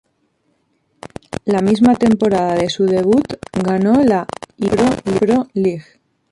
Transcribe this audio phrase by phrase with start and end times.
[1.45, 3.23] La misma temporada de su debut
[3.63, 4.25] ganó la
[4.57, 5.85] Iran Pro League.